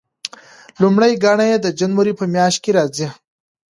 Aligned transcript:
لومړۍ 0.81 1.13
ګڼه 1.23 1.45
یې 1.51 1.57
د 1.61 1.67
جنوري 1.79 2.13
په 2.19 2.25
میاشت 2.33 2.59
کې 2.63 2.71
راځي. 2.77 3.07